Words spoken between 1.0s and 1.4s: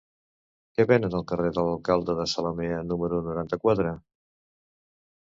al